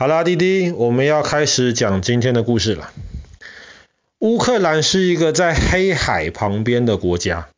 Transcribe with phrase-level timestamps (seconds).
[0.00, 2.90] 好啦，滴滴，我们要开始讲今天的故事了。
[4.20, 7.48] 乌克兰是一个在黑海旁边的国家。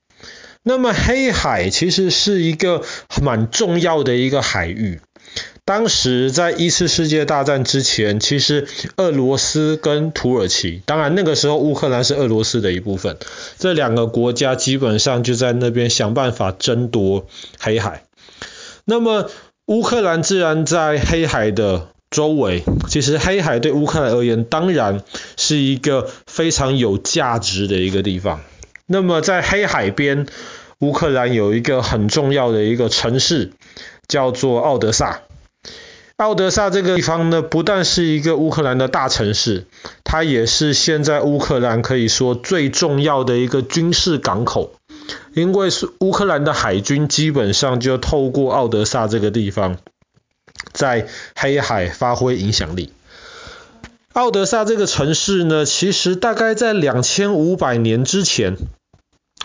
[0.64, 2.82] 那么黑海其实是一个
[3.22, 5.00] 蛮重要的一个海域。
[5.64, 8.66] 当时在一次世界大战之前，其实
[8.96, 13.18] 俄罗斯跟土耳其，当然那个时候乌克兰是俄罗斯的一部分，
[13.56, 17.28] 这两个国家基本上就在那边想办法争夺
[17.60, 18.02] 黑海。
[18.84, 19.30] 那么
[19.66, 25.02] 乌克兰自然在黑海的周围，其实黑海对乌克兰而言，当然
[25.36, 28.40] 是一个非常有价值的一个地方。
[28.86, 30.26] 那么在黑海边，
[30.78, 33.52] 乌克兰有一个很重要的一个城市，
[34.06, 35.22] 叫做奥德萨。
[36.16, 39.66] 奥德萨这个地方呢，不但是一个乌克兰的大城市，
[40.04, 44.74] 它也是现在乌克兰可以说最重要的一个军事港口。
[45.34, 49.78] 因为是乌克兰的海军基本上就透过奥德萨这个地方。
[50.72, 52.92] 在黑海发挥影响力。
[54.12, 58.58] 奥德萨这个城市呢，其实大概在两千五百年之前，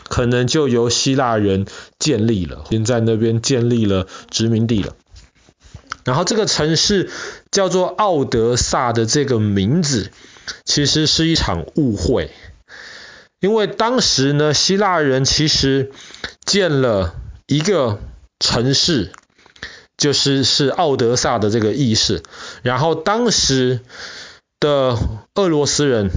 [0.09, 1.66] 可能就由希腊人
[2.00, 4.95] 建立了，已经在那边建立了殖民地了。
[6.03, 7.09] 然后这个城市
[7.49, 10.11] 叫做奥德萨的这个名字，
[10.66, 12.31] 其实是一场误会，
[13.39, 15.92] 因为当时呢，希腊人其实
[16.45, 17.99] 建了一个
[18.39, 19.14] 城市。
[19.98, 22.22] 就是是奥德萨的这个意思，
[22.62, 23.80] 然后当时
[24.59, 24.98] 的
[25.36, 26.12] 俄罗斯人，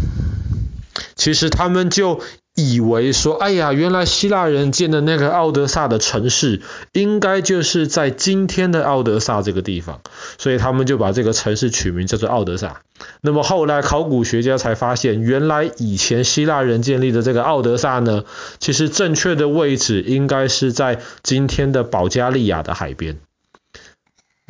[1.17, 2.21] 其实他们就
[2.55, 6.61] 以为说，哎呀，原来希腊人建的那个奥德萨的城市，
[6.93, 10.03] 应该就是在今天的奥德萨这个地方，
[10.37, 12.83] 所以他们就把这个城市取名叫做奥德萨。
[13.23, 18.25] 那么后来考古学家才发现，原来以前希腊人建立的这个奥德萨呢，
[18.59, 23.17] 其实正确的位置应该是在今天的保加利亚的海边。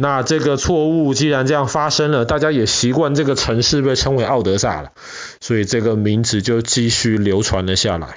[0.01, 4.93] 那这个错误既然这样发生了，大家也习惯这个城市被称为奥德萨了，
[5.43, 8.17] 所以这个名字就继续流传了下来。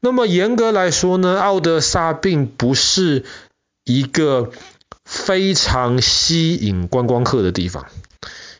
[0.00, 3.24] 那么严格来说呢，奥德萨并不是
[3.84, 4.52] 一个
[5.04, 7.84] 非常吸引观光客的地方。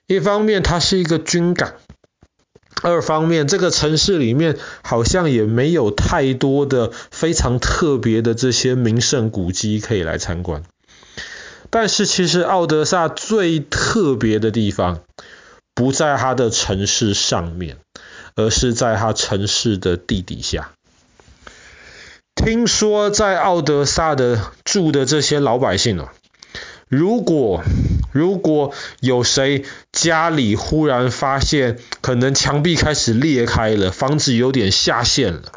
[0.07, 1.73] 一方面它是一个军港，
[2.83, 10.63] 二方面这个城市里面好像也没有太多的非常特别的这些名胜古迹可以来参观。
[11.71, 15.01] 但是其实奥德萨最特别的地方，
[15.75, 17.77] 不在它的城市上面，
[18.35, 20.73] 而是在它城市的地底下。
[22.35, 26.09] 听说在奥德萨的住的这些老百姓哦，
[26.89, 27.63] 如果
[28.13, 35.53] 如果有谁家里忽然发现可能墙壁开始裂开了，房子有点下陷了，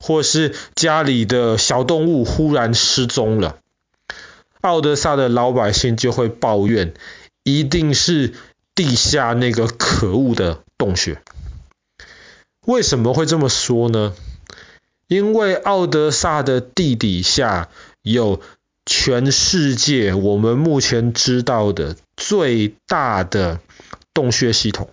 [0.00, 3.56] 或是家里的小动物忽然失踪了。
[4.62, 6.94] 奥德萨的老百姓就会抱怨，
[7.42, 8.32] 一定是
[8.74, 11.20] 地下那个可恶的洞穴。
[12.64, 14.14] 为什么会这么说呢？
[15.08, 17.68] 因为奥德萨的地底下
[18.02, 18.40] 有
[18.86, 23.60] 全世界我们目前知道的最大的
[24.14, 24.90] 洞穴系统，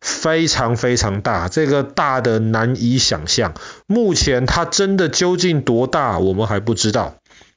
[0.00, 3.54] 非常非常大，这个大的难以想象。
[3.86, 7.16] 目前它真的究竟多大，我们还不知道。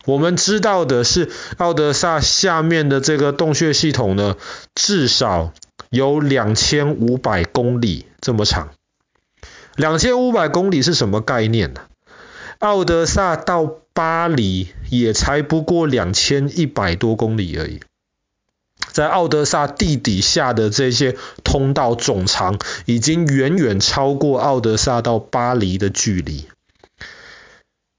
[0.10, 4.38] 我们知道的是，奥德萨下面的这个洞穴系统呢，
[4.74, 5.54] 至少
[5.92, 8.70] 有两千五百公里这么长。
[9.76, 11.82] 两千五百公里是什么概念呢？
[12.58, 17.80] 奥德萨到巴黎也才不过两千一百多公里而已。
[18.92, 26.48] 在奥德萨地底下的这些通道总长，已经远远超过奥德萨到巴黎的距离。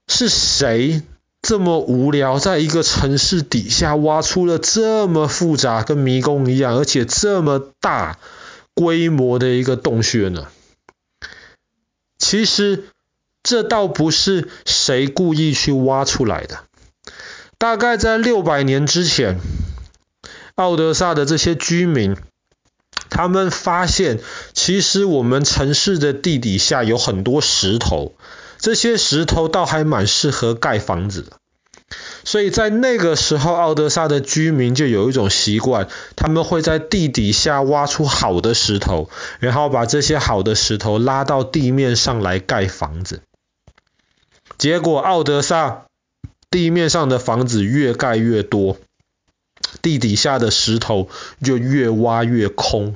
[0.09, 1.03] 是谁？
[1.50, 8.20] 这么无聊，在一个城市底下挖出了这么复杂，跟迷宫一样，而且这么大
[8.72, 10.46] 规模的一个洞穴呢？
[12.20, 12.84] 其实
[13.42, 16.60] 这倒不是谁故意去挖出来的。
[17.58, 19.40] 大概在六百年之前，
[20.54, 22.16] 奥德萨的这些居民，
[23.08, 24.20] 他们发现，
[24.53, 28.14] 其实我们城市的地底下有很多石头。
[28.60, 31.40] 这些石头倒还蛮适合盖房子的，
[32.25, 39.10] 所以在那个时候，奥德萨的居民就有一种习惯，他们会在地底下挖出好的石头，
[39.41, 43.22] 然后把这些好的石头拉到地面上来盖房子。
[44.59, 45.87] 结果，奥德萨
[46.51, 48.77] 地面上的房子越盖越多，
[49.83, 51.09] 地底下的石头
[51.42, 52.95] 就越挖越空。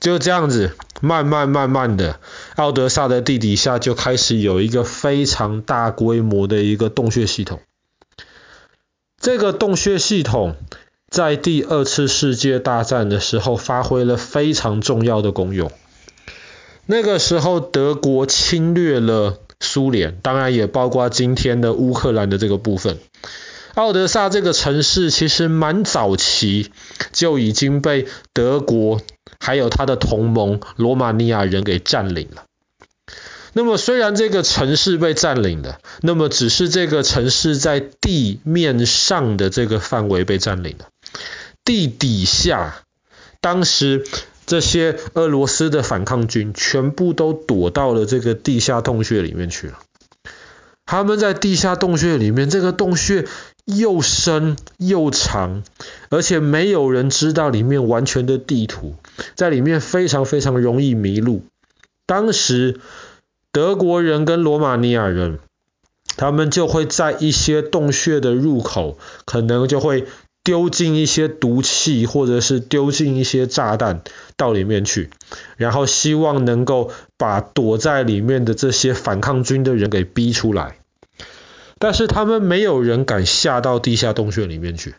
[0.00, 2.18] 就这样子，慢慢慢慢的，
[2.56, 7.60] 奥德萨的地底下就开始有一个非常大规模的一个洞穴系统。
[9.24, 10.54] 这个洞穴系统
[11.08, 15.72] 在第二次世界大战的时候发挥了非常重要的功用。
[16.84, 22.98] 那个时候，德国侵略了苏联，当然也包括今天的乌克兰的这个部分。
[23.72, 26.70] 奥德萨这个城市其实蛮早期
[27.10, 29.00] 就已经被德国
[29.40, 32.44] 还有他的同盟罗马尼亚人给占领了。
[33.54, 40.88] 那么虽然这个城市被占领了，那么只是这个城市在地面上的这个范围被占领了，
[41.64, 42.82] 地底下
[43.40, 44.04] 当时。
[44.46, 49.78] 这些俄罗斯的反抗军全部都躲到了这个地下洞穴里面去了。
[50.84, 53.26] 他们在地下洞穴里面，这个洞穴
[53.64, 55.62] 又深又长，
[56.10, 58.96] 而且没有人知道里面完全的地图，
[59.34, 61.46] 在里面非常非常容易迷路。
[62.04, 62.80] 当时
[63.54, 65.38] 德国人跟罗马尼亚人，
[66.16, 70.06] 他们就会在一些洞穴的入口，可能就会。
[70.42, 74.02] 丢进一些毒气，或者是丢进一些炸弹
[74.36, 75.08] 到里面去，
[75.56, 80.76] 然后希望能够把躲在里面的这些反抗军的人给逼出来。
[81.78, 84.96] 但是他们没有人敢下到地下洞穴里面去，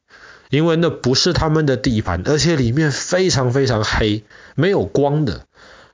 [0.50, 4.24] 因为那不是他们的地盘，而且里面非常非常黑，
[4.56, 5.46] 没有光的，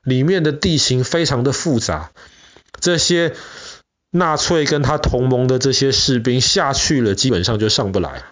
[0.02, 2.12] 里面的地形非常的复杂。
[2.82, 3.34] 这些
[4.10, 8.24] 纳粹跟他同盟的这些士兵下去了，基本上就上不来。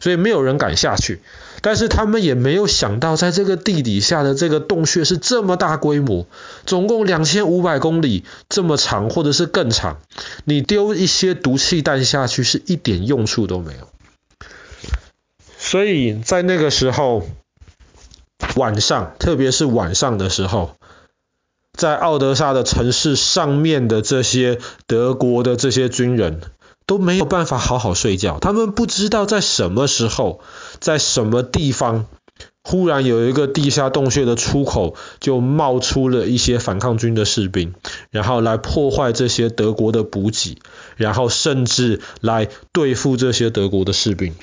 [0.00, 1.20] 所以没有人敢下去，
[1.60, 6.26] 但是他们也没有想到，在这个地底下的这个洞穴是这么大规模，
[6.66, 10.00] 总共两千五百公里这么长，或者是更长。
[10.44, 13.88] 你丢一些毒气弹下去是一点用处都没有。
[15.56, 17.24] 所以在那个时候，
[18.56, 20.74] 晚上，特别是晚上的时候，
[21.72, 26.40] 在奥德萨的城市上面的这些德国的这些军人。
[26.84, 30.40] 都没有办法好好睡觉，他们不知道在什么时候，
[30.80, 32.06] 在什么地方，
[32.64, 37.72] 忽然有一个地下洞穴的出口就冒出了一些反抗军的士兵，
[38.10, 40.58] 然后来破坏这些德国的补给，
[40.96, 44.34] 然后甚至来对付这些德国的士兵。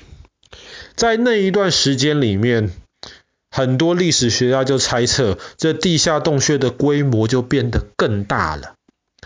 [0.96, 2.72] 在那一段时间里面，
[3.52, 8.74] 很多历史学家就猜测，这地下洞穴的规模就变得更大了。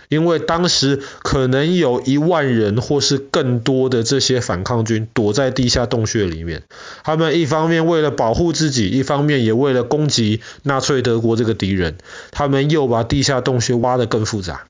[0.09, 6.63] 因为当时可能有一万人或是更多的这些反抗军躲在地下洞穴里面，
[7.03, 11.97] 他们一方面为了保护自己，一方面也为了攻击纳粹德国这个敌人，
[12.31, 14.67] 他们又把地下洞穴挖得更复杂。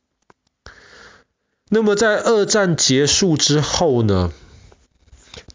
[1.69, 4.31] 那么在二战结束之后呢，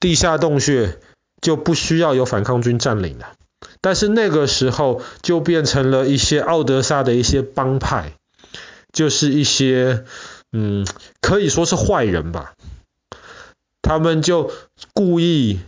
[0.00, 0.98] 地下洞穴
[1.40, 3.32] 就不需要有反抗军占领了，
[3.80, 8.12] 但是那个时候就变成了一些奥德萨的一些帮派。
[8.90, 10.04] 就是一些，
[10.50, 10.86] 嗯，
[11.20, 12.54] 可以说是坏人吧。
[13.82, 14.50] 他们就
[14.94, 15.60] 故意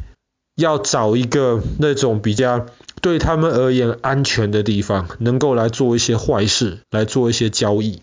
[0.56, 2.66] 要找一个那种比较
[3.02, 8.02] 对他们而言安全的地方，能够来做一些坏事，来做一些交易。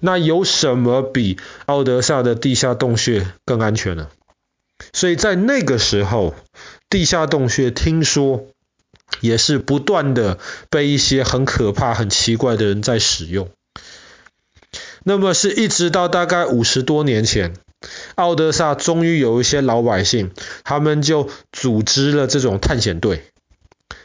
[0.00, 4.08] 那有什么比奥德萨的地下洞穴更安全呢？
[4.92, 6.34] 所以在那个时候，
[6.90, 8.46] 地下洞穴听说
[9.20, 10.38] 也是不断的
[10.70, 13.48] 被一些很可怕、很奇怪的人在使用。
[15.04, 17.54] 那么是一直到大概五十多年前，
[18.16, 20.30] 奥德萨终于有一些老百姓，
[20.64, 23.24] 他们就组织了这种探险队。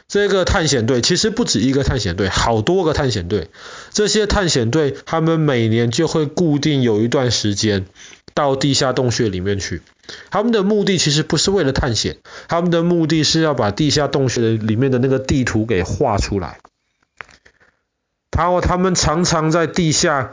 [0.06, 3.48] 这个探险队其实不止一个探险队，好多个探险队。
[3.90, 7.86] 这些探险队他们每年就会固定有一段时间
[8.34, 9.80] 到地下洞穴里面去。
[10.30, 16.58] 他们的目的其实不是为了探险，他们的目的是要把地下洞穴里面的那个地图给画出来。
[18.36, 20.32] 然后他们常常在地下。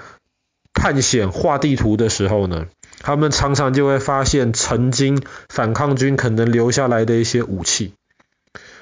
[0.74, 2.66] 探险画地图的时候呢，
[3.02, 7.94] 他们常常就会发现曾经反抗军可能留下来的一些武器，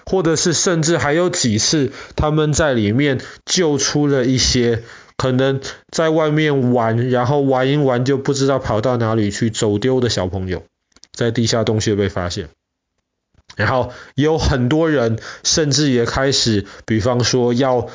[0.06, 4.84] 或者是甚至还有几次他们在里面救出了一些
[5.20, 5.60] 可能
[5.92, 10.64] 在外面玩，然后玩一玩就不知道跑到哪里去走丢的小朋友，
[11.12, 12.48] 在地下洞穴被发现，
[13.58, 17.90] 然后有很多人甚至也开始，比方说要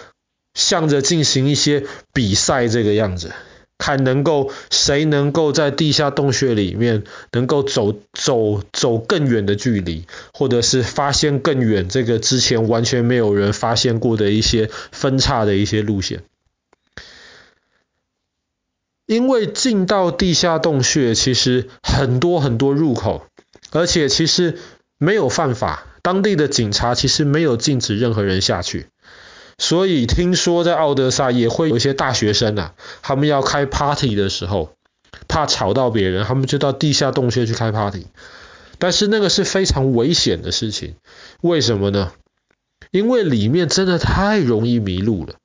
[0.53, 3.33] 向着进行一些比赛这个样子。
[3.79, 7.03] 看能够谁能够在地下洞穴里面
[7.33, 16.23] 能够走走走更远的距离，或者是发现更远这个之前完全没有人发现过的一些分叉的一些路线。
[19.07, 23.27] 因为进到地下洞穴其实很多很多入口，
[23.71, 24.59] 而且其实
[24.99, 28.87] 没有犯法，当地的警察其实没有禁止任何人下去。
[29.59, 34.75] 所以听说在奥德萨也会有一些大学生啊，他们要开 party 的时候，
[35.29, 38.07] 怕吵到别人，他们就到地下洞穴去开 party。
[38.79, 40.97] 但是那个是非常危险的事情，
[41.41, 42.13] 为什么呢？
[42.91, 45.37] 因为里面真的太容易迷路了。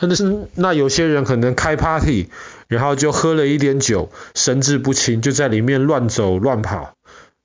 [0.00, 2.30] 真的是，那有些人可能开 party，
[2.68, 6.94] 然后就喝了一点酒，神志不清，就在里面乱走乱跑，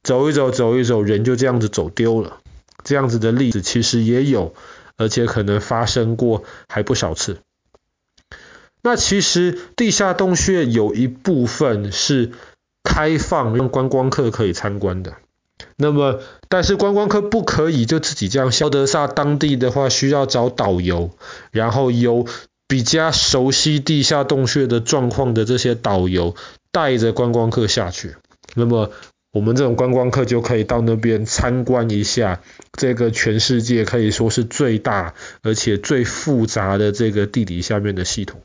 [0.03, 2.37] 走一走走一走，人就这样子走丢了。
[2.85, 4.55] 这样子的例子其实也有，
[4.95, 7.39] 而且可能发生过还不少次。
[8.81, 12.31] 那其实地下洞穴有一部分是
[12.83, 15.15] 开放让观光客可以参观的。
[15.77, 18.51] 那么，但是观光客不可以就自己这样。
[18.51, 21.11] 肖德萨当地的话，需要找导游，
[21.51, 22.25] 然后由
[22.67, 26.35] 比较熟悉地下洞穴的状况的这些导游
[26.71, 28.15] 带着观光客下去。
[28.53, 28.91] 那么，
[29.31, 32.41] 我们这种观光客就可以到那边参观一下
[32.71, 38.39] 这个全世界可以说是最大而且最复杂的这个地底下面的系统。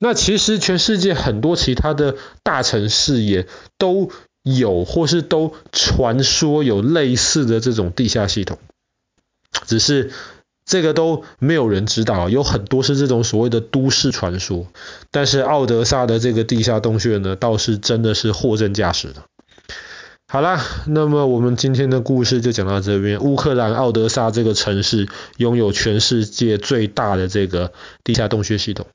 [0.00, 3.46] 那其实全世界很多其他的大城市也
[3.78, 4.10] 都。
[4.44, 8.58] 有或是都传说有类似的这种地下系统，
[9.66, 10.12] 只是
[10.66, 14.66] 这个都没有人知道，有很多是这种所谓的都市传说。
[15.10, 19.22] 但是奥德萨的这个地下洞穴呢，倒是真的是货真价实的。
[20.26, 23.20] 好啦，那么我们今天的故事就讲到这边。
[23.20, 25.08] 乌克兰奥德萨这个城市
[25.38, 27.72] 拥有全世界最大的这个
[28.02, 28.86] 地下洞穴系统。